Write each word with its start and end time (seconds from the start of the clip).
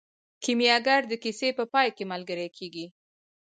کیمیاګر 0.43 1.01
د 1.07 1.13
کیسې 1.23 1.49
په 1.57 1.63
پای 1.73 1.87
کې 1.95 2.03
ملګری 2.11 2.47
کیږي. 2.57 2.85